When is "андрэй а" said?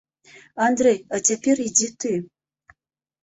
0.67-1.19